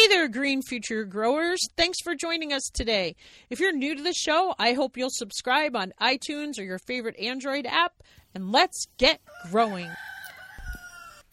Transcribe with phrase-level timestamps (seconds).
[0.00, 1.68] Hey there, Green Future Growers.
[1.76, 3.16] Thanks for joining us today.
[3.50, 7.18] If you're new to the show, I hope you'll subscribe on iTunes or your favorite
[7.18, 7.92] Android app,
[8.34, 9.90] and let's get growing.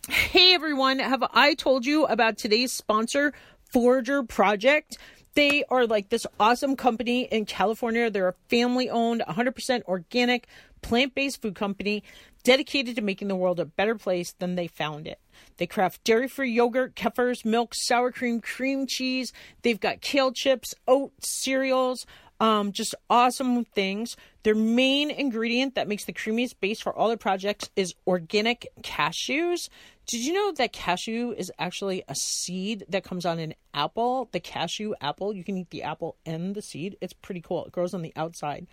[0.10, 3.32] Hey everyone, have I told you about today's sponsor,
[3.72, 4.98] Forager Project?
[5.34, 8.10] They are like this awesome company in California.
[8.10, 10.48] They're a family owned, 100% organic,
[10.82, 12.04] plant based food company
[12.44, 15.20] dedicated to making the world a better place than they found it.
[15.58, 19.32] They craft dairy free yogurt, kefirs, milk, sour cream, cream cheese.
[19.62, 22.06] They've got kale chips, oat cereals,
[22.40, 24.16] um, just awesome things.
[24.44, 29.70] Their main ingredient that makes the creamiest base for all their projects is organic cashews.
[30.08, 34.30] Did you know that cashew is actually a seed that comes on an apple?
[34.32, 36.96] The cashew apple, you can eat the apple and the seed.
[37.02, 37.66] It's pretty cool.
[37.66, 38.68] It grows on the outside.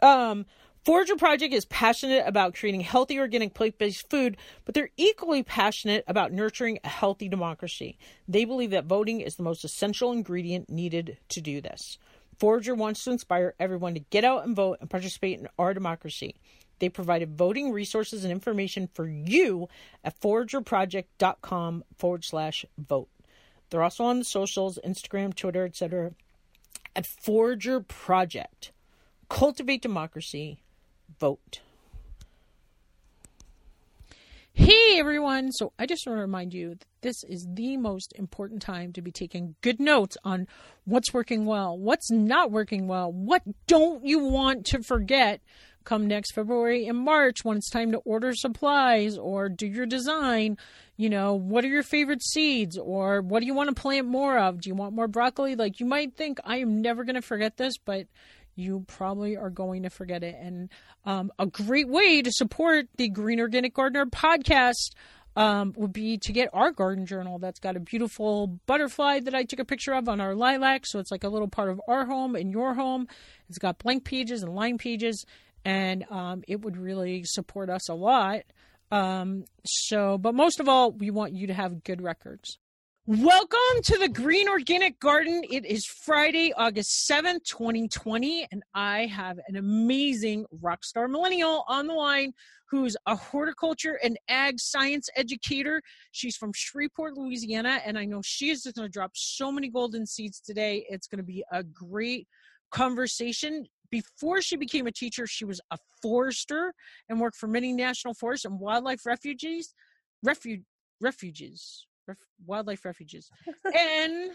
[0.00, 0.46] Um,
[0.84, 6.32] Forager Project is passionate about creating healthy organic plant-based food, but they're equally passionate about
[6.32, 7.96] nurturing a healthy democracy.
[8.26, 11.98] They believe that voting is the most essential ingredient needed to do this.
[12.40, 16.34] Forager wants to inspire everyone to get out and vote and participate in our democracy.
[16.80, 19.68] They provided voting resources and information for you
[20.02, 23.08] at foragerproject.com forward slash vote.
[23.70, 26.10] They're also on the socials, Instagram, Twitter, etc.
[26.96, 28.72] at Forager Project.
[29.28, 30.61] Cultivate democracy.
[31.18, 31.60] Vote.
[34.54, 35.50] Hey everyone!
[35.50, 39.02] So I just want to remind you that this is the most important time to
[39.02, 40.46] be taking good notes on
[40.84, 45.40] what's working well, what's not working well, what don't you want to forget
[45.84, 50.56] come next February and March when it's time to order supplies or do your design.
[50.96, 54.38] You know, what are your favorite seeds or what do you want to plant more
[54.38, 54.60] of?
[54.60, 55.56] Do you want more broccoli?
[55.56, 58.06] Like, you might think, I am never going to forget this, but
[58.54, 60.36] you probably are going to forget it.
[60.38, 60.68] And
[61.04, 64.90] um, a great way to support the Green Organic Gardener podcast
[65.34, 69.44] um, would be to get our garden journal that's got a beautiful butterfly that I
[69.44, 70.84] took a picture of on our lilac.
[70.86, 73.08] So it's like a little part of our home and your home.
[73.48, 75.24] It's got blank pages and line pages
[75.64, 78.42] and um, it would really support us a lot.
[78.90, 82.58] Um, so, but most of all, we want you to have good records.
[83.04, 85.42] Welcome to the Green Organic Garden.
[85.50, 91.88] It is Friday, August 7th, 2020, and I have an amazing rock star millennial on
[91.88, 92.32] the line
[92.70, 95.82] who's a horticulture and ag science educator.
[96.12, 100.06] She's from Shreveport, Louisiana, and I know she is going to drop so many golden
[100.06, 100.86] seeds today.
[100.88, 102.28] It's going to be a great
[102.70, 106.72] conversation before she became a teacher, she was a forester
[107.08, 109.74] and worked for many national forests and wildlife refuges,
[110.22, 110.62] refuge,
[111.00, 113.30] refuges, ref, wildlife refuges.
[113.78, 114.30] and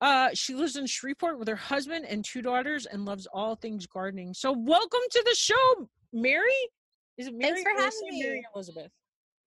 [0.00, 3.86] uh, she lives in Shreveport with her husband and two daughters and loves all things
[3.86, 4.32] gardening.
[4.34, 6.50] So, welcome to the show, Mary.
[7.18, 7.52] Is it Mary?
[7.52, 8.22] Thanks for having me.
[8.22, 8.90] Mary Elizabeth.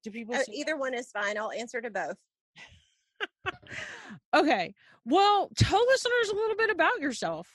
[0.04, 1.38] Do people uh, either one is fine.
[1.38, 2.18] I'll answer to both.
[4.36, 4.74] okay.
[5.06, 7.48] Well, tell listeners a little bit about yourself.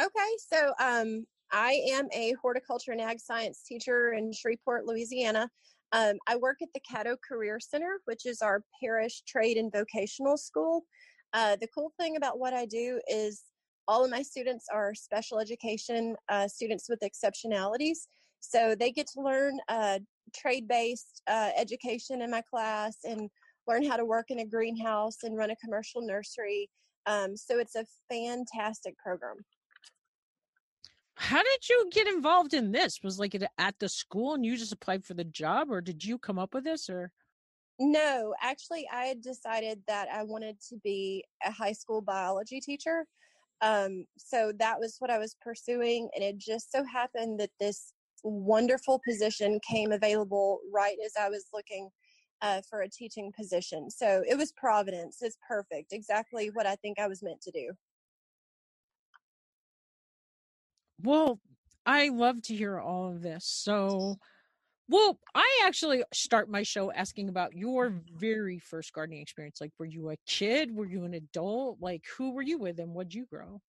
[0.00, 0.08] Okay,
[0.38, 5.48] so um, I am a horticulture and ag science teacher in Shreveport, Louisiana.
[5.92, 10.36] Um, I work at the Caddo Career Center, which is our parish trade and vocational
[10.36, 10.84] school.
[11.32, 13.42] Uh, the cool thing about what I do is
[13.86, 18.06] all of my students are special education uh, students with exceptionalities.
[18.40, 19.98] So they get to learn uh,
[20.36, 23.30] trade based uh, education in my class and
[23.66, 26.68] learn how to work in a greenhouse and run a commercial nursery.
[27.06, 29.36] Um, so it's a fantastic program.
[31.18, 33.00] How did you get involved in this?
[33.02, 36.04] Was like it at the school and you just applied for the job, or did
[36.04, 37.10] you come up with this, or?
[37.80, 43.04] No, actually, I had decided that I wanted to be a high school biology teacher.
[43.60, 47.92] Um, so that was what I was pursuing, and it just so happened that this
[48.22, 51.90] wonderful position came available right as I was looking
[52.42, 53.90] uh, for a teaching position.
[53.90, 55.18] So it was providence.
[55.20, 55.92] It's perfect.
[55.92, 57.72] Exactly what I think I was meant to do.
[61.02, 61.40] Well,
[61.86, 63.44] I love to hear all of this.
[63.46, 64.16] So,
[64.88, 69.60] well, I actually start my show asking about your very first gardening experience.
[69.60, 70.74] Like, were you a kid?
[70.74, 71.78] Were you an adult?
[71.80, 73.62] Like, who were you with and what'd you grow?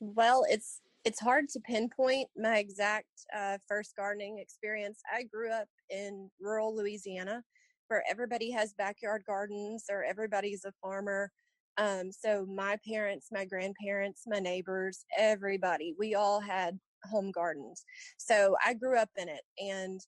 [0.00, 5.00] Well, it's it's hard to pinpoint my exact uh, first gardening experience.
[5.10, 7.42] I grew up in rural Louisiana,
[7.88, 11.30] where everybody has backyard gardens or everybody's a farmer.
[11.78, 17.84] Um, so my parents, my grandparents, my neighbors, everybody, we all had home gardens.
[18.18, 19.42] So I grew up in it.
[19.58, 20.00] And,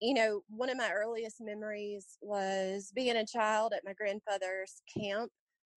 [0.00, 5.30] you know, one of my earliest memories was being a child at my grandfather's camp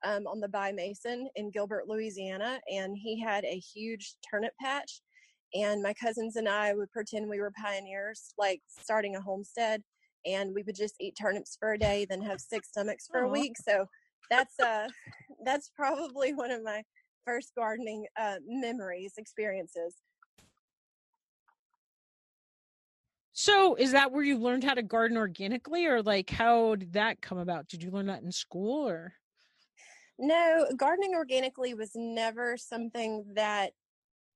[0.04, 2.60] um, on the Bayou Macon in Gilbert, Louisiana.
[2.70, 5.02] And he had a huge turnip patch.
[5.54, 9.82] And my cousins and I would pretend we were pioneers, like starting a homestead.
[10.26, 13.28] And we would just eat turnips for a day, then have six stomachs for Aww.
[13.28, 13.54] a week.
[13.58, 13.86] So
[14.30, 14.88] that's uh
[15.44, 16.84] that's probably one of my
[17.26, 19.96] first gardening uh, memories experiences
[23.40, 27.22] So, is that where you learned how to garden organically, or like how did that
[27.22, 27.68] come about?
[27.68, 29.14] Did you learn that in school, or?
[30.18, 33.74] No, gardening organically was never something that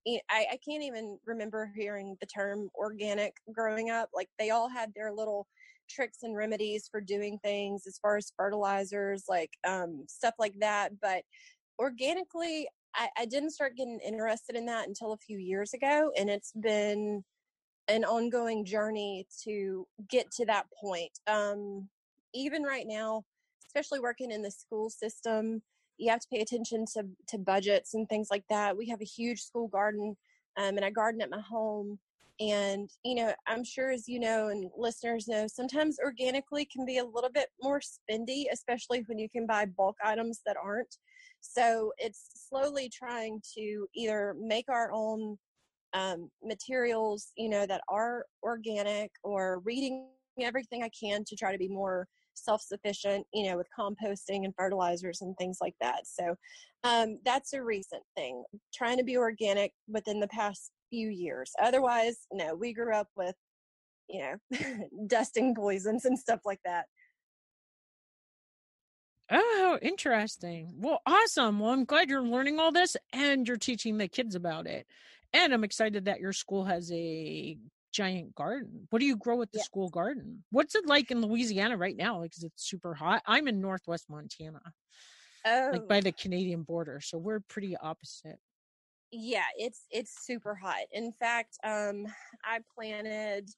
[0.07, 4.09] I, I can't even remember hearing the term organic growing up.
[4.13, 5.47] Like they all had their little
[5.92, 10.94] tricks and remedies for doing things as far as fertilizers, like um, stuff like that.
[11.02, 11.24] But
[11.80, 16.30] organically, I, I didn't start getting interested in that until a few years ago, and
[16.30, 17.24] it's been
[17.88, 21.12] an ongoing journey to get to that point.
[21.28, 21.90] Um,
[22.34, 23.24] even right now,
[23.66, 25.62] especially working in the school system,
[25.98, 28.78] you have to pay attention to, to budgets and things like that.
[28.78, 30.16] We have a huge school garden,
[30.58, 32.00] um, and I garden at my home.
[32.42, 36.98] And, you know, I'm sure as you know, and listeners know, sometimes organically can be
[36.98, 40.96] a little bit more spendy, especially when you can buy bulk items that aren't.
[41.42, 45.38] So it's slowly trying to either make our own
[45.94, 50.08] um, materials, you know, that are organic or reading
[50.40, 54.54] everything I can to try to be more self sufficient, you know, with composting and
[54.58, 56.08] fertilizers and things like that.
[56.08, 56.36] So
[56.84, 58.44] um, that's a recent thing,
[58.74, 61.52] trying to be organic within the past few years.
[61.60, 63.36] Otherwise, no, we grew up with,
[64.08, 64.60] you know,
[65.08, 66.86] dusting poisons and stuff like that.
[69.32, 70.74] Oh, interesting.
[70.78, 71.60] Well, awesome.
[71.60, 74.86] Well, I'm glad you're learning all this and you're teaching the kids about it.
[75.34, 77.58] And I'm excited that your school has a
[77.94, 78.88] giant garden.
[78.90, 80.44] What do you grow at the school garden?
[80.52, 82.20] What's it like in Louisiana right now?
[82.20, 83.24] Like, is it super hot?
[83.26, 84.62] I'm in Northwest Montana,
[85.46, 85.70] oh.
[85.72, 86.02] like by oh.
[86.02, 88.40] the Canadian border, so we're pretty opposite.
[89.12, 90.86] Yeah, it's it's super hot.
[90.94, 92.06] In fact, um,
[92.46, 93.50] I planted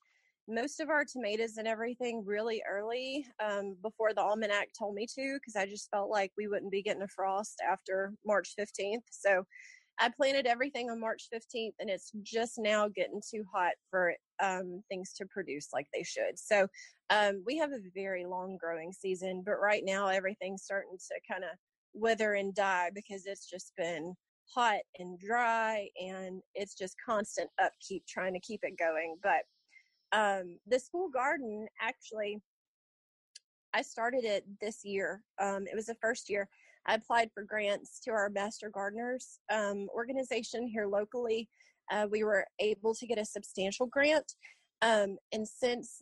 [0.48, 5.38] most of our tomatoes and everything really early um, before the almanac told me to
[5.40, 9.04] because I just felt like we wouldn't be getting a frost after March 15th.
[9.12, 9.44] So
[10.00, 14.82] I planted everything on March 15th, and it's just now getting too hot for um,
[14.90, 16.38] things to produce like they should.
[16.38, 16.68] So
[17.12, 21.44] um, we have a very long growing season, but right now everything's starting to kind
[21.44, 21.52] of
[21.94, 24.16] wither and die because it's just been
[24.54, 29.18] hot and dry, and it's just constant upkeep trying to keep it going.
[29.22, 29.44] But
[30.18, 32.42] um, the school garden actually,
[33.74, 35.24] I started it this year.
[35.42, 36.48] Um, it was the first year
[36.86, 41.48] I applied for grants to our Master Gardeners um, organization here locally.
[41.92, 44.34] Uh, we were able to get a substantial grant.
[44.82, 46.02] Um, and since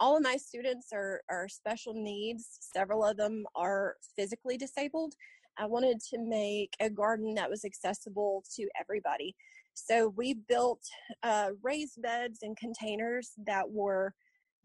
[0.00, 5.14] all of my students are, are special needs, several of them are physically disabled,
[5.58, 9.34] I wanted to make a garden that was accessible to everybody.
[9.74, 10.80] So we built
[11.22, 14.14] uh, raised beds and containers that were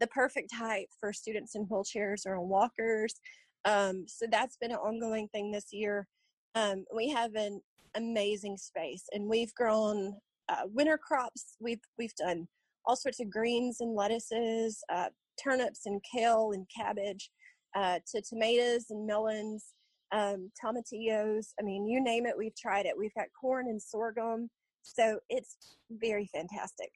[0.00, 3.14] the perfect height for students in wheelchairs or on walkers.
[3.64, 6.08] Um, so that's been an ongoing thing this year.
[6.54, 7.60] Um, we have an
[7.94, 10.14] amazing space, and we've grown
[10.48, 11.56] uh, winter crops.
[11.60, 12.48] We've we've done
[12.84, 15.10] all sorts of greens and lettuces, uh,
[15.42, 17.30] turnips and kale and cabbage,
[17.76, 19.66] uh, to tomatoes and melons,
[20.12, 21.48] um, tomatillos.
[21.58, 22.94] I mean, you name it, we've tried it.
[22.96, 24.48] We've got corn and sorghum,
[24.82, 25.56] so it's
[25.90, 26.90] very fantastic.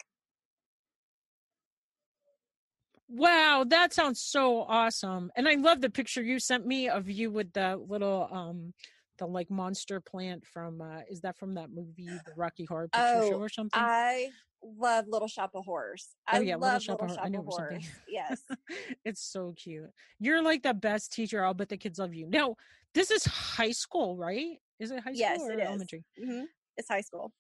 [3.08, 5.30] Wow, that sounds so awesome.
[5.36, 8.74] And I love the picture you sent me of you with the little um
[9.18, 13.12] the like monster plant from uh is that from that movie The Rocky Horror Picture
[13.14, 13.80] oh, Show or something?
[13.80, 14.28] I
[14.62, 16.08] love Little Shop of Horrors.
[16.26, 17.88] I oh, yeah, love Little Shop, Little Shop, Shop of Horrors.
[18.08, 18.42] Yes.
[19.04, 19.90] it's so cute.
[20.18, 21.44] You're like the best teacher.
[21.44, 22.28] I'll bet the kids love you.
[22.28, 22.56] Now,
[22.96, 24.56] this is high school, right?
[24.80, 26.02] Is it high school yes, or it elementary?
[26.18, 26.44] Mm-hmm.
[26.78, 27.30] It's high school.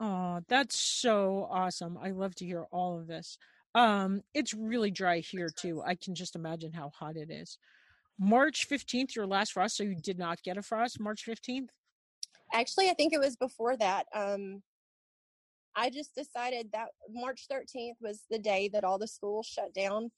[0.00, 1.96] Oh, that's so awesome.
[2.02, 3.38] I love to hear all of this.
[3.74, 5.80] Um, it's really dry here too.
[5.86, 7.56] I can just imagine how hot it is.
[8.18, 11.68] March 15th, your last frost, so you did not get a frost March 15th?
[12.52, 14.06] Actually, I think it was before that.
[14.14, 14.62] Um,
[15.76, 20.10] I just decided that March 13th was the day that all the schools shut down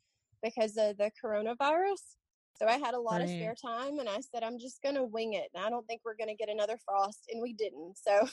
[0.43, 2.17] because of the coronavirus.
[2.61, 3.23] So I had a lot right.
[3.23, 5.49] of spare time and I said, I'm just going to wing it.
[5.55, 7.29] And I don't think we're going to get another frost.
[7.31, 7.97] And we didn't.
[7.97, 8.29] So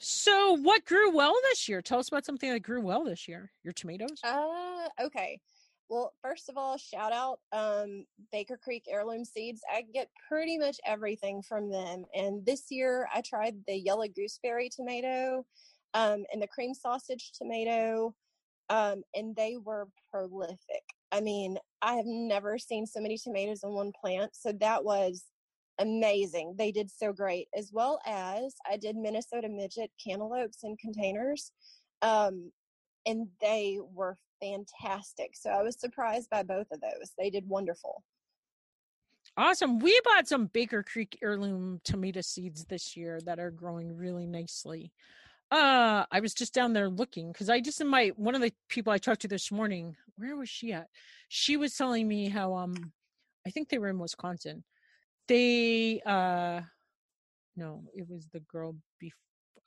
[0.00, 1.82] So, what grew well this year?
[1.82, 3.50] Tell us about something that grew well this year.
[3.62, 4.20] Your tomatoes?
[4.24, 5.40] Uh, okay.
[5.88, 9.62] Well, first of all, shout out um, Baker Creek Heirloom Seeds.
[9.72, 12.04] I get pretty much everything from them.
[12.14, 15.44] And this year I tried the yellow gooseberry tomato
[15.94, 18.14] um, and the cream sausage tomato,
[18.70, 20.82] um, and they were prolific.
[21.12, 24.34] I mean, I have never seen so many tomatoes on one plant.
[24.34, 25.24] So that was
[25.78, 26.54] amazing.
[26.58, 31.52] They did so great, as well as I did Minnesota midget cantaloupes in containers.
[32.02, 32.52] Um,
[33.06, 35.30] and they were fantastic.
[35.34, 37.12] So I was surprised by both of those.
[37.18, 38.02] They did wonderful.
[39.36, 39.78] Awesome.
[39.78, 44.92] We bought some Baker Creek heirloom tomato seeds this year that are growing really nicely.
[45.50, 48.52] Uh, I was just down there looking because I just in my one of the
[48.68, 50.88] people I talked to this morning, where was she at?
[51.28, 52.92] She was telling me how um
[53.46, 54.62] I think they were in Wisconsin.
[55.26, 56.60] They uh
[57.56, 59.16] no, it was the girl before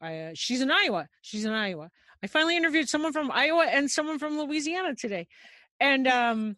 [0.02, 1.08] I, uh, she's in Iowa.
[1.22, 1.90] She's in Iowa.
[2.24, 5.28] I finally interviewed someone from Iowa and someone from Louisiana today.
[5.80, 6.58] And um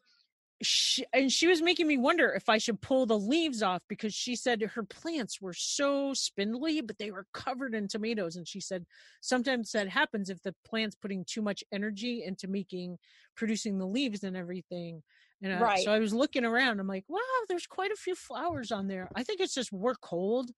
[0.61, 4.13] she, and she was making me wonder if I should pull the leaves off because
[4.13, 8.35] she said her plants were so spindly, but they were covered in tomatoes.
[8.35, 8.85] And she said
[9.21, 12.97] sometimes that happens if the plant's putting too much energy into making
[13.35, 15.03] producing the leaves and everything.
[15.41, 15.83] And uh, right.
[15.83, 16.79] so I was looking around.
[16.79, 17.19] I'm like, wow,
[17.49, 19.09] there's quite a few flowers on there.
[19.15, 20.51] I think it's just we're cold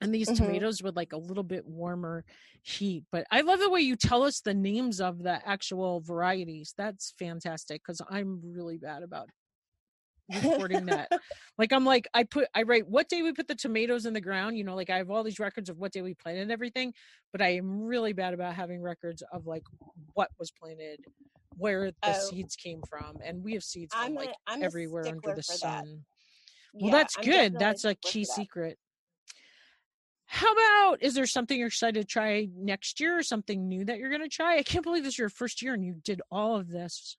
[0.00, 0.44] and these mm-hmm.
[0.44, 2.24] tomatoes with like a little bit warmer
[2.62, 6.74] heat but i love the way you tell us the names of the actual varieties.
[6.76, 9.28] That's fantastic because i'm really bad about
[10.34, 11.08] recording that.
[11.58, 14.20] Like i'm like i put i write what day we put the tomatoes in the
[14.20, 14.56] ground?
[14.56, 16.92] You know like i have all these records of what day we planted everything
[17.30, 19.62] but i am really bad about having records of like
[20.14, 21.00] what was planted
[21.56, 22.28] where the oh.
[22.30, 25.84] seeds came from and we have seeds from I'm like a, everywhere under the sun
[25.84, 25.86] that.
[26.72, 27.58] well yeah, that's good.
[27.58, 28.78] that's a key secret
[30.32, 33.98] how about is there something you're excited to try next year or something new that
[33.98, 34.56] you're going to try?
[34.56, 37.18] I can't believe this is your first year and you did all of this,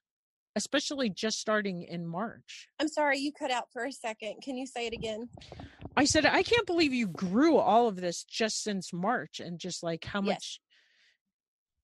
[0.56, 2.66] especially just starting in March.
[2.80, 4.42] I'm sorry, you cut out for a second.
[4.42, 5.28] Can you say it again?
[5.96, 9.84] I said, I can't believe you grew all of this just since March and just
[9.84, 10.26] like how yes.
[10.26, 10.60] much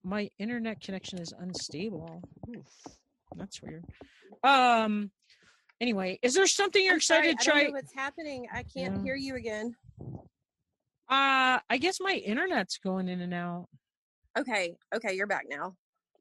[0.03, 2.21] my internet connection is unstable.
[2.53, 2.97] Oof,
[3.37, 3.85] that's weird.
[4.43, 5.11] Um,
[5.79, 7.71] anyway, is there something you're I'm excited sorry, to try?
[7.71, 8.47] what's happening?
[8.53, 9.01] I can't yeah.
[9.01, 9.77] hear you again.
[11.11, 13.67] Uh, I guess my internet's going in and out.
[14.39, 14.77] Okay.
[14.95, 15.13] Okay.
[15.13, 15.75] You're back now.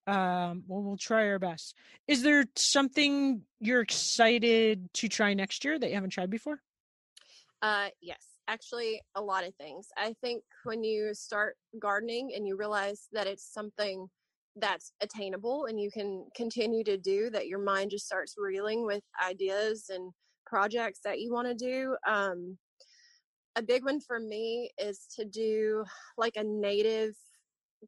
[0.07, 1.77] Um, well, we'll try our best.
[2.09, 6.61] Is there something you're excited to try next year that you haven't tried before?
[7.63, 9.89] Uh, yes, actually, a lot of things.
[9.97, 14.09] I think when you start gardening and you realize that it's something
[14.57, 19.03] that's attainable and you can continue to do, that your mind just starts reeling with
[19.25, 20.13] ideas and
[20.47, 21.97] projects that you want to do.
[22.09, 22.59] Um,
[23.57, 25.85] a big one for me is to do
[26.17, 27.15] like a native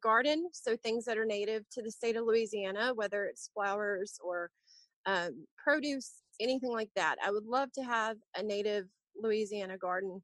[0.01, 0.49] garden.
[0.53, 4.49] So things that are native to the state of Louisiana, whether it's flowers or
[5.05, 7.15] um, produce, anything like that.
[7.23, 8.85] I would love to have a native
[9.21, 10.21] Louisiana garden.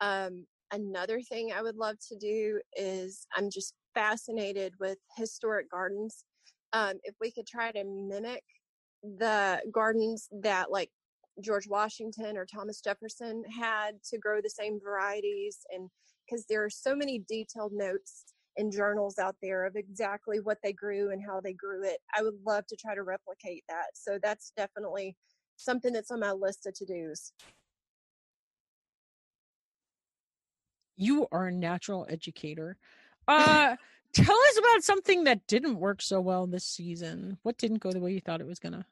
[0.00, 6.24] Um, another thing I would love to do is I'm just fascinated with historic gardens.
[6.72, 8.42] Um, if we could try to mimic
[9.02, 10.90] the gardens that like
[11.40, 15.90] George Washington or Thomas Jefferson had to grow the same varieties and
[16.26, 18.24] because there are so many detailed notes
[18.56, 21.98] and journals out there of exactly what they grew and how they grew it.
[22.16, 23.88] I would love to try to replicate that.
[23.94, 25.16] So that's definitely
[25.56, 27.32] something that's on my list of to-dos.
[30.96, 32.76] You are a natural educator.
[33.28, 33.74] Uh
[34.12, 37.38] tell us about something that didn't work so well this season.
[37.42, 38.84] What didn't go the way you thought it was going to?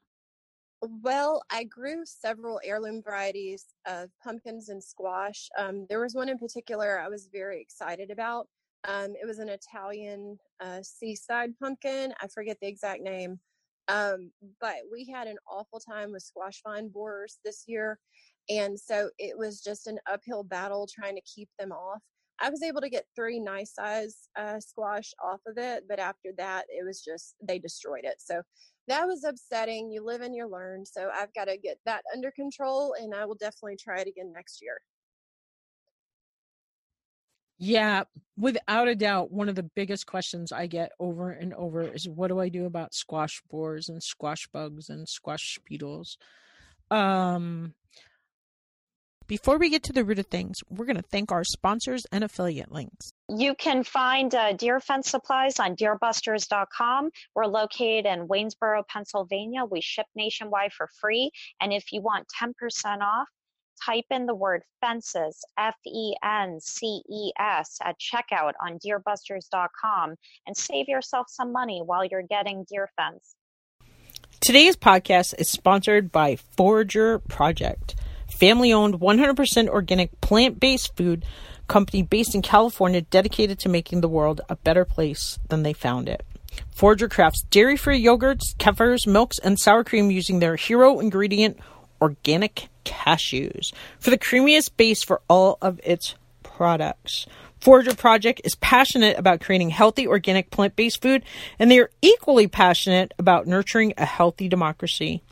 [1.03, 5.49] Well, I grew several heirloom varieties of pumpkins and squash.
[5.59, 8.49] Um, there was one in particular I was very excited about.
[8.87, 12.13] Um, it was an Italian uh, seaside pumpkin.
[12.21, 13.41] I forget the exact name.
[13.89, 17.99] Um, but we had an awful time with squash vine borers this year.
[18.51, 22.03] And so it was just an uphill battle trying to keep them off.
[22.41, 26.31] I was able to get three nice size uh, squash off of it, but after
[26.37, 28.17] that, it was just, they destroyed it.
[28.19, 28.43] So
[28.89, 29.91] that was upsetting.
[29.91, 30.85] You live and you learn.
[30.85, 34.33] So I've got to get that under control and I will definitely try it again
[34.33, 34.79] next year.
[37.57, 38.05] Yeah,
[38.37, 42.29] without a doubt, one of the biggest questions I get over and over is what
[42.29, 46.19] do I do about squash borers and squash bugs and squash beetles?
[46.91, 47.75] Um,
[49.27, 52.23] before we get to the root of things, we're going to thank our sponsors and
[52.23, 53.13] affiliate links.
[53.29, 57.11] You can find uh, deer fence supplies on deerbusters.com.
[57.35, 59.65] We're located in Waynesboro, Pennsylvania.
[59.65, 61.31] We ship nationwide for free.
[61.61, 62.53] And if you want 10%
[63.01, 63.29] off,
[63.85, 70.17] type in the word fences, F E N C E S, at checkout on deerbusters.com
[70.47, 73.35] and save yourself some money while you're getting deer fence.
[74.41, 77.95] Today's podcast is sponsored by Forager Project
[78.35, 81.25] family owned, 100% organic, plant based food
[81.69, 86.09] company based in California dedicated to making the world a better place than they found
[86.09, 86.23] it.
[86.75, 91.59] Forager crafts dairy free yogurts, kefirs, milks, and sour cream using their hero ingredient,
[92.01, 97.27] organic cashews, for the creamiest base for all of its products.
[97.61, 101.25] Forager Project is passionate about creating healthy, organic, plant based food,
[101.59, 105.23] and they are equally passionate about nurturing a healthy democracy.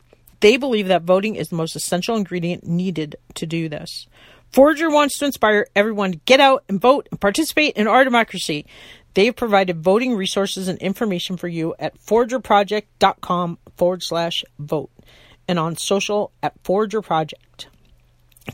[0.42, 4.08] They believe that voting is the most essential ingredient needed to do this.
[4.50, 8.66] Forager wants to inspire everyone to get out and vote and participate in our democracy.
[9.14, 14.90] They've provided voting resources and information for you at foragerproject.com forward slash vote
[15.46, 17.68] and on social at Forager Project.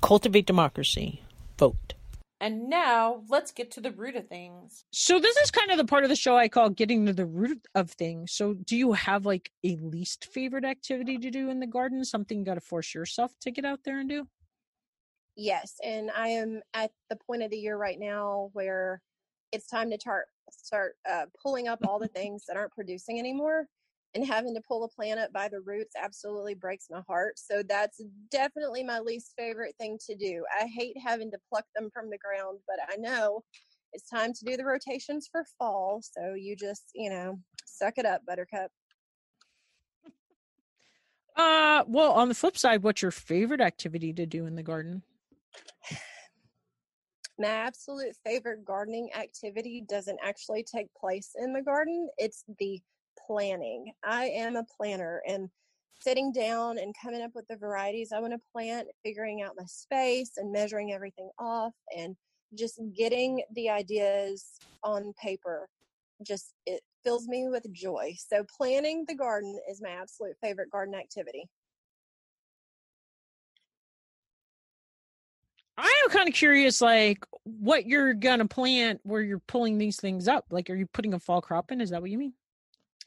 [0.03, 1.23] Cultivate democracy.
[1.59, 1.95] Vote.
[2.41, 4.85] And now let's get to the root of things.
[4.93, 7.27] So this is kind of the part of the show I call getting to the
[7.27, 8.33] root of things.
[8.33, 12.05] So do you have like a least favorite activity to do in the garden?
[12.05, 14.29] Something you got to force yourself to get out there and do?
[15.35, 19.03] Yes, and I am at the point of the year right now where
[19.53, 23.67] it's time to start start uh, pulling up all the things that aren't producing anymore
[24.15, 27.39] and having to pull a plant up by the roots absolutely breaks my heart.
[27.39, 28.01] So that's
[28.31, 30.45] definitely my least favorite thing to do.
[30.59, 33.43] I hate having to pluck them from the ground, but I know
[33.93, 36.03] it's time to do the rotations for fall.
[36.03, 38.71] So you just, you know, suck it up, buttercup.
[41.37, 45.03] Uh, well, on the flip side, what's your favorite activity to do in the garden?
[47.39, 52.09] My absolute favorite gardening activity doesn't actually take place in the garden.
[52.19, 52.81] It's the
[53.29, 53.93] planning.
[54.05, 55.49] I am a planner and
[56.01, 59.65] sitting down and coming up with the varieties I want to plant, figuring out my
[59.67, 62.17] space and measuring everything off and
[62.55, 65.69] just getting the ideas on paper
[66.27, 68.15] just it fills me with joy.
[68.19, 71.49] So planning the garden is my absolute favorite garden activity.
[75.77, 80.27] I am kind of curious, like what you're gonna plant where you're pulling these things
[80.27, 80.47] up.
[80.51, 81.81] Like, are you putting a fall crop in?
[81.81, 82.33] Is that what you mean?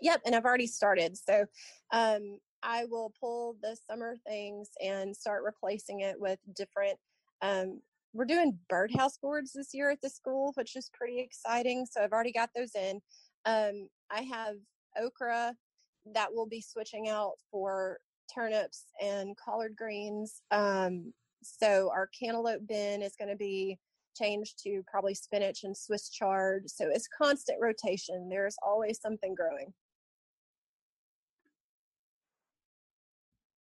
[0.02, 1.18] Yep, and I've already started.
[1.18, 1.46] So
[1.92, 6.98] um, I will pull the summer things and start replacing it with different.
[7.42, 7.82] Um,
[8.14, 11.86] we're doing birdhouse gourds this year at the school, which is pretty exciting.
[11.90, 13.00] So I've already got those in.
[13.46, 14.56] Um, I have
[15.02, 15.56] okra
[16.14, 18.00] that will be switching out for
[18.34, 20.42] turnips and collard greens.
[20.52, 23.78] Um, so our cantaloupe bin is going to be
[24.16, 26.70] changed to probably spinach and Swiss chard.
[26.70, 28.30] So it's constant rotation.
[28.30, 29.74] There's always something growing.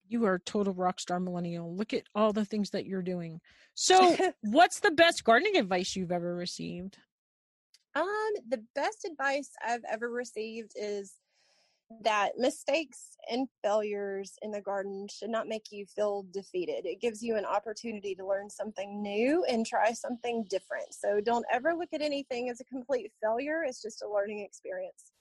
[0.08, 1.74] You are a total rock star millennial.
[1.74, 3.40] Look at all the things that you're doing.
[3.78, 6.96] So, what's the best gardening advice you've ever received?
[7.94, 11.12] Um, the best advice I've ever received is
[12.02, 16.84] that mistakes and failures in the garden should not make you feel defeated.
[16.84, 20.92] It gives you an opportunity to learn something new and try something different.
[20.92, 23.62] So don't ever look at anything as a complete failure.
[23.66, 25.12] It's just a learning experience.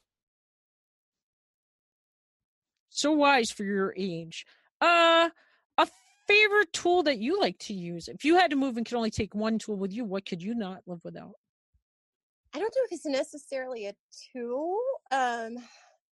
[2.90, 4.46] So wise for your age.
[4.82, 5.30] Uh,
[5.78, 5.88] a
[6.28, 8.08] favorite tool that you like to use.
[8.08, 10.42] If you had to move and could only take one tool with you, what could
[10.42, 11.34] you not live without?
[12.54, 13.94] I don't know if it's necessarily a
[14.34, 14.78] tool.
[15.12, 15.58] Um,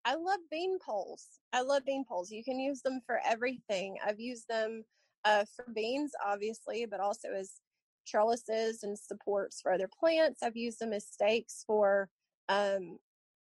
[0.05, 1.25] I love bean poles.
[1.53, 2.31] I love bean poles.
[2.31, 3.97] You can use them for everything.
[4.05, 4.83] I've used them
[5.23, 7.61] uh, for beans, obviously, but also as
[8.05, 10.43] trellises and supports for other plants.
[10.43, 12.09] I've used them as stakes for
[12.49, 12.97] um,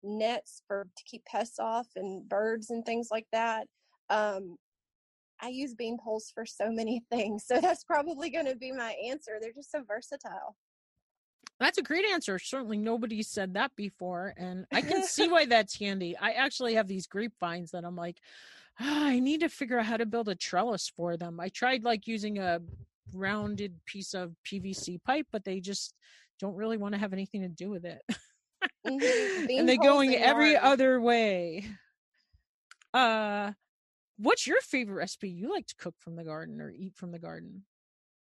[0.04, 3.67] nets for to keep pests off and birds and things like that.
[4.10, 4.58] Um,
[5.41, 7.45] I use bean poles for so many things.
[7.45, 9.34] So that's probably going to be my answer.
[9.41, 10.56] They're just so versatile.
[11.60, 12.39] That's a great answer.
[12.39, 14.34] Certainly nobody said that before.
[14.38, 16.17] And I can see why that's handy.
[16.17, 18.17] I actually have these grapevines that I'm like,
[18.80, 21.39] oh, I need to figure out how to build a trellis for them.
[21.39, 22.62] I tried like using a
[23.13, 25.93] rounded piece of PVC pipe, but they just
[26.39, 28.01] don't really want to have anything to do with it.
[28.88, 29.49] Mm-hmm.
[29.60, 31.65] and they're going every other way.
[32.93, 33.51] Uh
[34.21, 37.17] What's your favorite recipe you like to cook from the garden or eat from the
[37.17, 37.63] garden?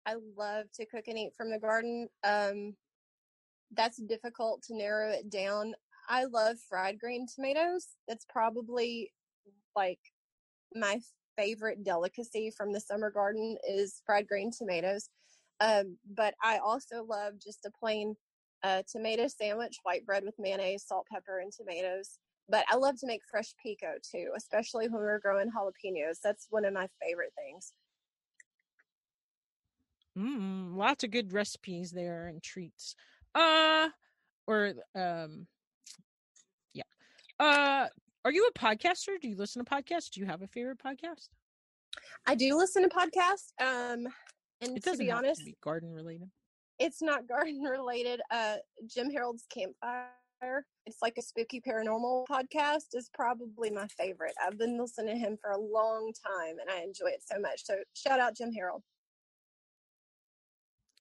[0.05, 2.09] I love to cook and eat from the garden.
[2.23, 2.75] Um,
[3.73, 5.73] that's difficult to narrow it down.
[6.07, 7.87] I love fried green tomatoes.
[8.07, 9.13] That's probably
[9.75, 10.01] like
[10.75, 11.01] my
[11.39, 15.09] favorite delicacy from the summer garden is fried green tomatoes.
[15.61, 18.15] Um, but I also love just a plain
[18.63, 22.19] uh, tomato sandwich, white bread with mayonnaise, salt, pepper, and tomatoes.
[22.49, 26.21] But I love to make fresh pico too, especially when we're growing jalapenos.
[26.23, 27.73] That's one of my favorite things.
[30.19, 32.97] Mm, lots of good recipes there and treats.
[33.35, 33.89] Uh,
[34.47, 35.47] or um,
[36.73, 36.83] yeah.
[37.39, 37.87] Uh,
[38.25, 39.21] are you a podcaster?
[39.21, 40.11] Do you listen to podcasts?
[40.11, 41.29] Do you have a favorite podcast?
[42.27, 43.53] I do listen to podcasts.
[43.61, 44.09] Um,
[44.61, 46.31] and to be honest, to be garden related.
[46.79, 48.21] It's not garden related.
[48.31, 48.57] Uh,
[48.87, 50.09] Jim Harold's Campfire
[50.87, 54.35] it's like a spooky paranormal podcast is probably my favorite.
[54.45, 57.65] I've been listening to him for a long time and I enjoy it so much.
[57.65, 58.83] So shout out Jim Harold.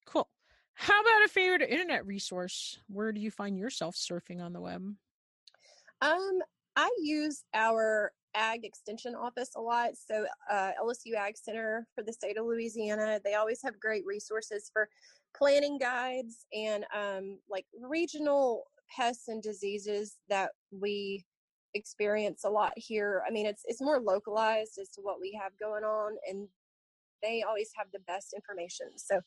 [0.06, 0.28] Cool.
[0.74, 2.80] How about a favorite internet resource?
[2.88, 4.84] Where do you find yourself surfing on the web?
[6.02, 6.40] Um,
[6.76, 9.92] I use our ag extension office a lot.
[9.96, 14.70] So uh, LSU Ag Center for the state of Louisiana, they always have great resources
[14.72, 14.88] for
[15.36, 21.26] planning guides and um, like regional pests and diseases that we
[21.74, 23.24] experience a lot here.
[23.28, 26.48] I mean, it's it's more localized as to what we have going on, and
[27.24, 28.88] they always have the best information.
[28.98, 29.22] So,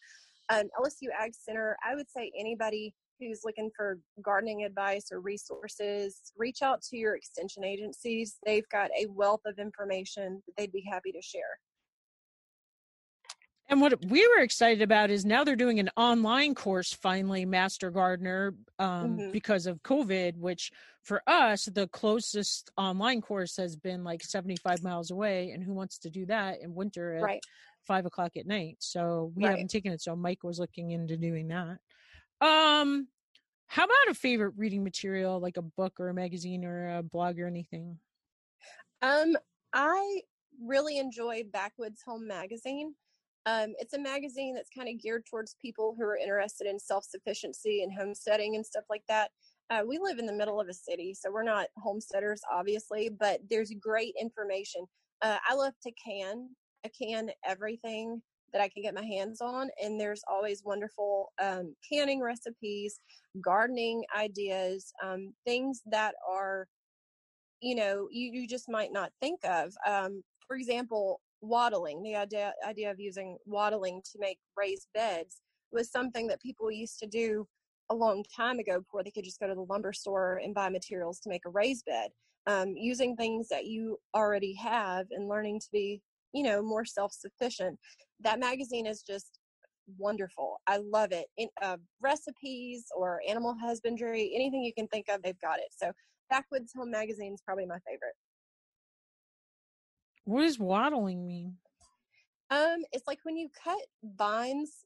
[0.51, 6.33] um, LSU Ag Center, I would say anybody who's looking for gardening advice or resources,
[6.37, 8.38] reach out to your extension agencies.
[8.44, 11.59] They've got a wealth of information that they'd be happy to share.
[13.71, 17.93] And what we were excited about is now they're doing an online course finally, Master
[17.93, 19.31] Gardener, um, mm-hmm.
[19.31, 20.73] because of COVID, which
[21.05, 25.53] for us, the closest online course has been like 75 miles away.
[25.53, 27.45] And who wants to do that in winter at right.
[27.85, 28.79] five o'clock at night?
[28.81, 29.51] So we right.
[29.51, 30.03] haven't taken it.
[30.03, 31.79] So Mike was looking into doing that.
[32.41, 33.07] Um,
[33.69, 37.39] how about a favorite reading material, like a book or a magazine or a blog
[37.39, 37.99] or anything?
[39.01, 39.37] Um,
[39.73, 40.23] I
[40.61, 42.97] really enjoy Backwoods Home Magazine.
[43.46, 47.05] Um, it's a magazine that's kind of geared towards people who are interested in self
[47.05, 49.31] sufficiency and homesteading and stuff like that.
[49.70, 53.40] Uh, we live in the middle of a city, so we're not homesteaders, obviously, but
[53.48, 54.85] there's great information.
[55.22, 56.48] Uh, I love to can.
[56.85, 58.20] I can everything
[58.53, 59.70] that I can get my hands on.
[59.83, 63.00] And there's always wonderful um, canning recipes,
[63.40, 66.66] gardening ideas, um, things that are,
[67.61, 69.72] you know, you, you just might not think of.
[69.87, 75.40] Um, for example, wattling, the idea, idea of using wattling to make raised beds
[75.72, 77.46] was something that people used to do
[77.90, 80.68] a long time ago before they could just go to the lumber store and buy
[80.68, 82.11] materials to make a raised bed.
[82.46, 86.00] Um, using things that you already have and learning to be
[86.33, 87.79] you know more self-sufficient.
[88.20, 89.38] That magazine is just
[89.98, 90.61] wonderful.
[90.66, 91.26] I love it.
[91.37, 95.68] In uh, recipes or animal husbandry anything you can think of they've got it.
[95.76, 95.92] So
[96.31, 98.14] backwoods home magazine is probably my favorite
[100.25, 101.57] what does wattling mean
[102.51, 103.81] um it's like when you cut
[104.17, 104.85] vines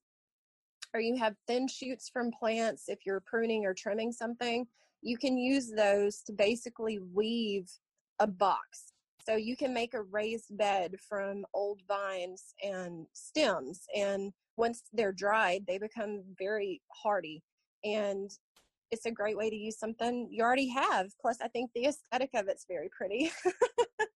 [0.93, 4.67] or you have thin shoots from plants if you're pruning or trimming something
[5.03, 7.69] you can use those to basically weave
[8.21, 8.95] a box
[9.27, 13.87] so you can make a raised bed from old vines and stems.
[13.97, 17.43] And once they're dried, they become very hardy.
[17.85, 18.31] And
[18.91, 21.07] it's a great way to use something you already have.
[21.21, 23.33] Plus, I think the aesthetic of it's very pretty.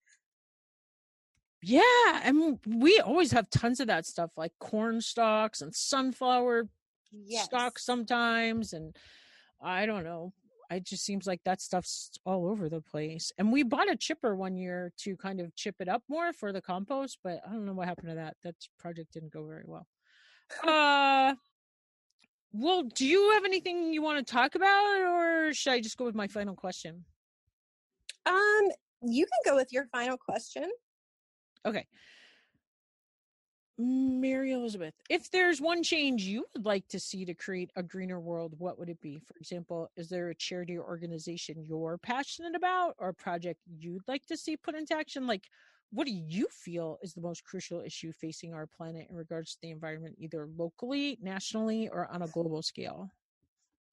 [1.67, 2.21] yeah.
[2.23, 6.69] And we always have tons of that stuff like corn stalks and sunflower
[7.11, 7.45] yes.
[7.45, 8.75] stalks sometimes.
[8.75, 8.95] And
[9.63, 10.33] I don't know,
[10.71, 13.33] it just seems like that stuff's all over the place.
[13.39, 16.53] And we bought a chipper one year to kind of chip it up more for
[16.53, 18.37] the compost, but I don't know what happened to that.
[18.43, 19.87] That project didn't go very well.
[20.63, 21.35] Uh
[22.53, 26.05] well, do you have anything you want to talk about or should I just go
[26.05, 27.05] with my final question?
[28.27, 28.69] Um,
[29.03, 30.71] you can go with your final question.
[31.67, 31.87] Okay.
[33.77, 38.21] Mary Elizabeth, if there's one change you would like to see to create a greener
[38.21, 39.19] world, what would it be?
[39.19, 44.07] For example, is there a charity or organization you're passionate about or a project you'd
[44.07, 45.27] like to see put into action?
[45.27, 45.49] Like,
[45.91, 49.59] what do you feel is the most crucial issue facing our planet in regards to
[49.63, 53.11] the environment, either locally, nationally, or on a global scale?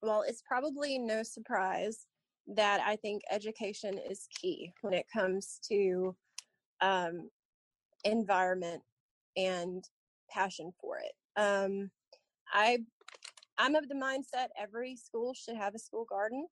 [0.00, 2.06] Well, it's probably no surprise
[2.46, 6.14] that I think education is key when it comes to
[6.80, 7.30] um,
[8.04, 8.82] environment
[9.36, 9.84] and
[10.30, 11.12] passion for it.
[11.40, 11.90] Um,
[12.52, 12.78] I
[13.58, 16.46] I'm of the mindset every school should have a school garden.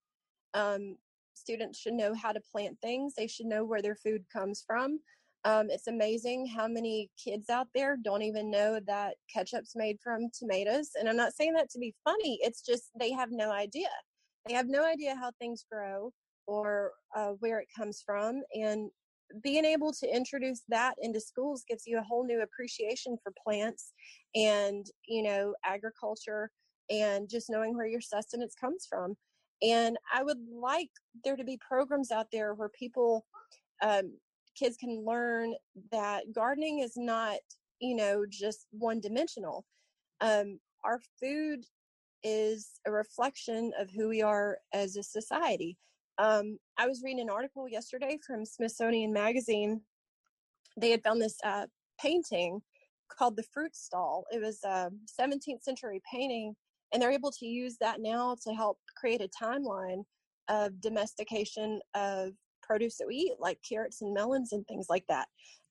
[0.55, 0.97] Um,
[1.35, 3.15] students should know how to plant things.
[3.15, 5.01] They should know where their food comes from.
[5.45, 10.29] Um, it's amazing how many kids out there don't even know that ketchup's made from
[10.39, 10.91] tomatoes.
[10.99, 12.39] And I'm not saying that to be funny.
[12.43, 13.89] It's just they have no idea.
[14.47, 16.13] They have no idea how things grow
[16.47, 18.43] or uh, where it comes from.
[18.55, 18.91] And
[19.43, 23.93] being able to introduce that into schools gives you a whole new appreciation for plants
[24.35, 26.51] and you know agriculture
[26.91, 29.17] and just knowing where your sustenance comes from.
[29.63, 30.91] And i would like
[31.25, 33.27] there to be programs out there where people
[33.83, 34.13] um,
[34.59, 35.55] kids can learn
[35.93, 37.39] that gardening is not
[37.81, 39.65] you know just one dimensional
[40.21, 41.65] um, our food
[42.23, 45.77] is a reflection of who we are as a society
[46.21, 49.81] um, I was reading an article yesterday from Smithsonian Magazine.
[50.77, 51.67] They had found this uh,
[51.99, 52.61] painting
[53.09, 54.25] called the Fruit Stall.
[54.31, 56.55] It was a 17th century painting,
[56.93, 60.03] and they're able to use that now to help create a timeline
[60.49, 65.27] of domestication of produce that we eat, like carrots and melons and things like that.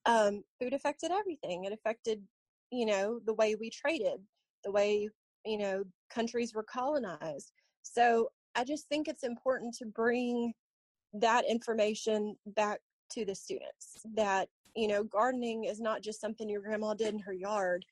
[0.07, 1.65] Um, food affected everything.
[1.65, 2.23] It affected,
[2.71, 4.19] you know, the way we traded,
[4.63, 5.09] the way
[5.45, 5.83] you know
[6.13, 10.53] countries were colonized so i just think it's important to bring
[11.13, 16.61] that information back to the students that you know gardening is not just something your
[16.61, 17.83] grandma did in her yard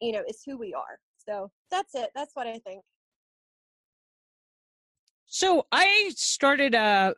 [0.00, 0.98] you know it's who we are.
[1.26, 2.82] So that's it that's what i think.
[5.26, 7.14] So i started a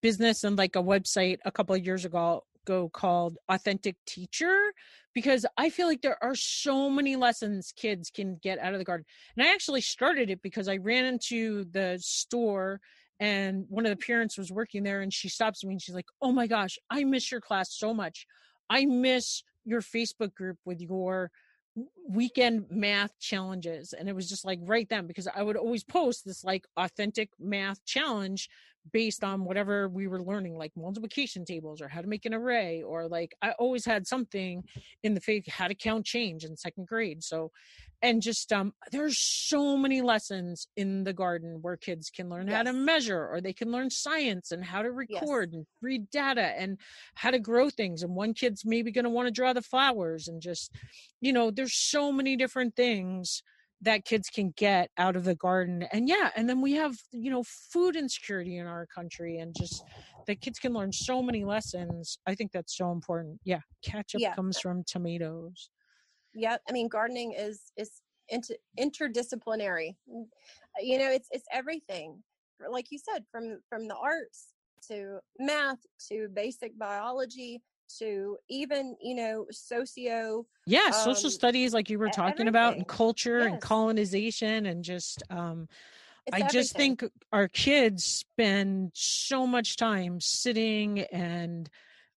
[0.00, 4.72] business and like a website a couple of years ago go called authentic teacher
[5.14, 8.84] because i feel like there are so many lessons kids can get out of the
[8.84, 9.04] garden
[9.36, 12.80] and i actually started it because i ran into the store
[13.20, 16.08] and one of the parents was working there and she stops me and she's like
[16.20, 18.26] oh my gosh i miss your class so much.
[18.70, 21.30] I miss your facebook group with your
[22.08, 23.92] weekend math challenges.
[23.92, 27.30] And it was just like right then because i would always post this like authentic
[27.38, 28.48] math challenge
[28.92, 32.82] based on whatever we were learning like multiplication tables or how to make an array
[32.82, 34.62] or like i always had something
[35.02, 37.50] in the faith how to count change in second grade so
[38.02, 42.56] and just um there's so many lessons in the garden where kids can learn yes.
[42.56, 45.58] how to measure or they can learn science and how to record yes.
[45.58, 46.76] and read data and
[47.14, 50.26] how to grow things and one kid's maybe going to want to draw the flowers
[50.26, 50.72] and just
[51.20, 53.42] you know there's so many different things
[53.82, 57.30] that kids can get out of the garden and yeah and then we have you
[57.30, 59.84] know food insecurity in our country and just
[60.26, 63.38] that kids can learn so many lessons i think that's so important.
[63.44, 64.34] Yeah ketchup yeah.
[64.34, 65.70] comes from tomatoes.
[66.34, 70.24] Yeah i mean gardening is is inter- interdisciplinary mm,
[70.80, 72.22] you know it's it's everything.
[72.70, 74.48] Like you said from from the arts
[74.88, 77.62] to math to basic biology
[77.98, 82.48] to even you know socio yeah um, social studies like you were talking everything.
[82.48, 83.52] about and culture yes.
[83.52, 85.68] and colonization and just um
[86.26, 86.60] it's i everything.
[86.60, 91.68] just think our kids spend so much time sitting and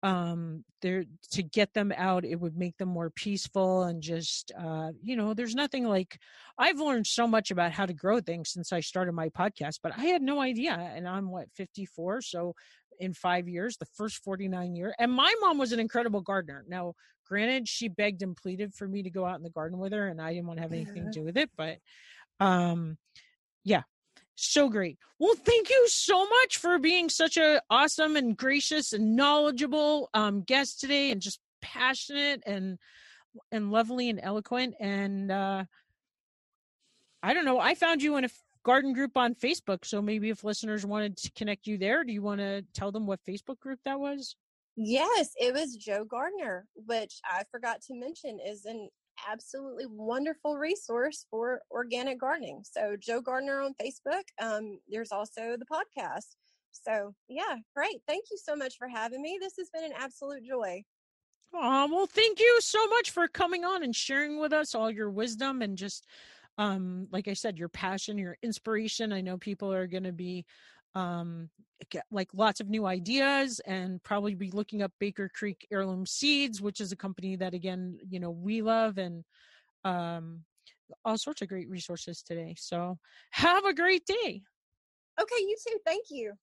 [0.03, 4.89] um there to get them out it would make them more peaceful and just uh
[5.01, 6.19] you know there's nothing like
[6.57, 9.97] i've learned so much about how to grow things since i started my podcast but
[9.97, 12.53] i had no idea and i'm what 54 so
[12.99, 14.93] in five years, the first 49 year.
[14.99, 16.63] And my mom was an incredible gardener.
[16.67, 16.93] Now,
[17.27, 20.07] granted, she begged and pleaded for me to go out in the garden with her,
[20.07, 21.49] and I didn't want to have anything to do with it.
[21.57, 21.77] But
[22.39, 22.97] um,
[23.63, 23.83] yeah,
[24.35, 24.97] so great.
[25.19, 30.41] Well, thank you so much for being such a awesome and gracious and knowledgeable um,
[30.41, 32.77] guest today, and just passionate and
[33.51, 34.75] and lovely and eloquent.
[34.79, 35.63] And uh,
[37.23, 38.29] I don't know, I found you in a
[38.63, 39.85] garden group on Facebook.
[39.85, 43.05] So maybe if listeners wanted to connect you there, do you want to tell them
[43.05, 44.35] what Facebook group that was?
[44.75, 48.89] Yes, it was Joe Gardener, which I forgot to mention is an
[49.29, 52.63] absolutely wonderful resource for organic gardening.
[52.63, 54.23] So Joe Gardener on Facebook.
[54.41, 56.35] Um, there's also the podcast.
[56.71, 58.01] So yeah, great.
[58.07, 59.37] Thank you so much for having me.
[59.39, 60.83] This has been an absolute joy.
[61.53, 65.11] Oh, well, thank you so much for coming on and sharing with us all your
[65.11, 66.07] wisdom and just
[66.57, 69.11] um like i said your passion your inspiration.
[69.13, 70.45] I know people are going to be
[70.95, 71.49] um
[71.89, 76.61] get like lots of new ideas and probably be looking up baker creek heirloom seeds
[76.61, 79.23] which is a company that again you know we love and
[79.83, 80.43] um
[81.05, 82.55] all sorts of great resources today.
[82.57, 82.97] So
[83.31, 84.41] have a great day.
[85.21, 85.77] Okay you too.
[85.85, 86.33] Thank you.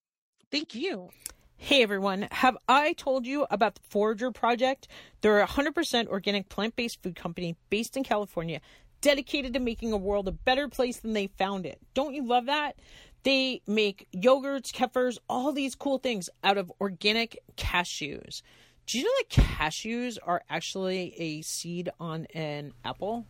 [0.51, 1.11] Thank you.
[1.57, 4.89] Hey everyone, have I told you about the Forager Project?
[5.21, 8.61] They're a 100% organic plant based food company based in California
[9.01, 11.79] dedicated to making a world a better place than they found it.
[11.95, 12.77] Don't you love that?
[13.23, 18.43] They make yogurts, kefirs, all these cool things out of organic cashews.
[18.87, 23.27] Do you know that cashews are actually a seed on an apple?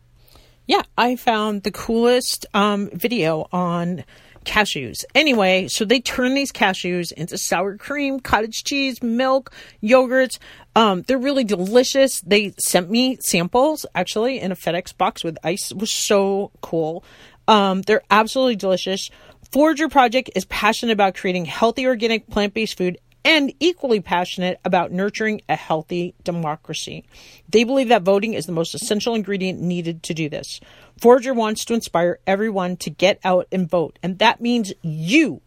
[0.65, 4.05] Yeah, I found the coolest um, video on
[4.45, 5.03] cashews.
[5.13, 9.51] Anyway, so they turn these cashews into sour cream, cottage cheese, milk,
[9.83, 10.37] yogurts.
[10.75, 12.21] Um, they're really delicious.
[12.21, 15.71] They sent me samples actually in a FedEx box with ice.
[15.71, 17.03] It was so cool.
[17.47, 19.09] Um, they're absolutely delicious.
[19.51, 24.91] Forager Project is passionate about creating healthy, organic, plant based food and equally passionate about
[24.91, 27.05] nurturing a healthy democracy.
[27.49, 30.59] They believe that voting is the most essential ingredient needed to do this.
[30.99, 35.41] Forager wants to inspire everyone to get out and vote, and that means you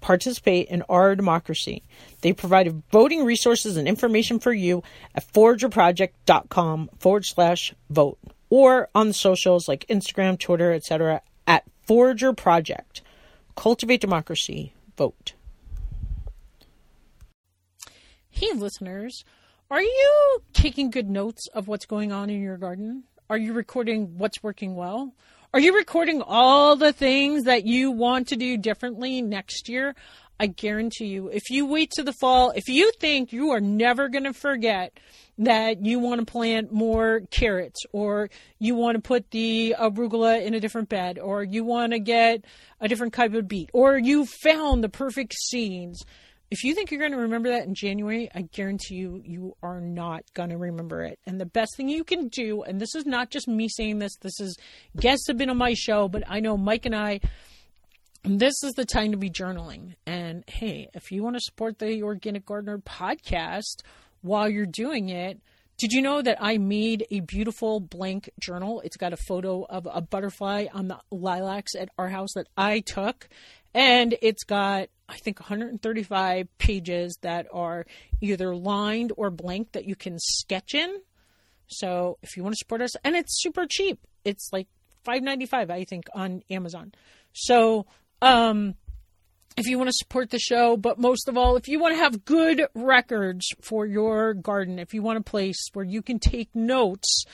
[0.00, 1.82] participate in our democracy.
[2.22, 4.82] They provide voting resources and information for you
[5.14, 11.22] at foragerproject.com forward slash vote or on the socials like Instagram, Twitter, etc.
[11.46, 13.02] at Forager Project.
[13.56, 14.72] Cultivate democracy.
[14.96, 15.34] Vote.
[18.32, 19.24] Hey, listeners,
[19.70, 23.04] are you taking good notes of what's going on in your garden?
[23.28, 25.12] Are you recording what's working well?
[25.52, 29.94] Are you recording all the things that you want to do differently next year?
[30.38, 34.08] I guarantee you, if you wait to the fall, if you think you are never
[34.08, 34.98] going to forget
[35.36, 40.54] that you want to plant more carrots or you want to put the arugula in
[40.54, 42.44] a different bed or you want to get
[42.80, 46.06] a different type of beet or you found the perfect seeds,
[46.50, 49.80] if you think you're going to remember that in January, I guarantee you, you are
[49.80, 51.18] not going to remember it.
[51.26, 54.16] And the best thing you can do, and this is not just me saying this,
[54.16, 54.56] this is
[54.96, 57.20] guests have been on my show, but I know Mike and I
[58.22, 59.94] this is the time to be journaling.
[60.06, 63.82] And hey, if you want to support the Organic Gardener podcast
[64.20, 65.40] while you're doing it,
[65.78, 68.82] did you know that I made a beautiful blank journal?
[68.84, 72.80] It's got a photo of a butterfly on the lilacs at our house that I
[72.80, 73.26] took.
[73.72, 77.86] And it's got, I think, 135 pages that are
[78.20, 81.00] either lined or blank that you can sketch in.
[81.66, 84.68] So if you want to support us, and it's super cheap, it's like
[85.06, 86.92] 5.95, I think, on Amazon.
[87.32, 87.86] So
[88.22, 88.74] um,
[89.56, 92.02] if you want to support the show, but most of all, if you want to
[92.02, 96.54] have good records for your garden, if you want a place where you can take
[96.54, 97.24] notes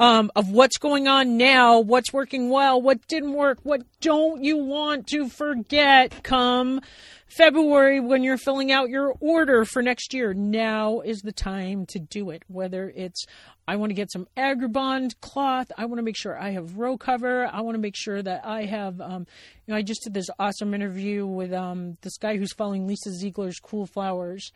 [0.00, 4.56] um, of what's going on now, what's working well, what didn't work, what don't you
[4.56, 6.80] want to forget come
[7.26, 10.32] February when you're filling out your order for next year.
[10.32, 12.42] Now is the time to do it.
[12.48, 13.26] Whether it's
[13.68, 16.96] I want to get some Agribon cloth, I want to make sure I have row
[16.96, 19.02] cover, I want to make sure that I have.
[19.02, 19.26] Um,
[19.66, 23.12] you know, I just did this awesome interview with um, this guy who's following Lisa
[23.12, 24.50] Ziegler's Cool Flowers.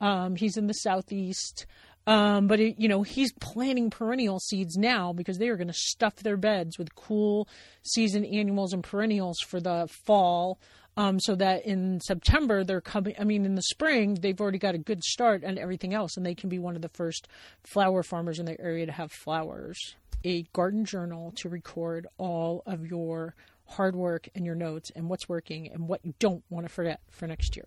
[0.00, 1.66] Um, he's in the southeast.
[2.06, 5.74] Um, but it, you know he's planting perennial seeds now because they are going to
[5.74, 7.46] stuff their beds with cool
[7.82, 10.58] season annuals and perennials for the fall
[10.96, 13.14] um, so that in September they're coming.
[13.18, 16.24] I mean, in the spring they've already got a good start and everything else, and
[16.24, 17.28] they can be one of the first
[17.64, 19.94] flower farmers in the area to have flowers.
[20.24, 23.34] A garden journal to record all of your
[23.64, 27.00] hard work and your notes and what's working and what you don't want to forget
[27.10, 27.66] for next year.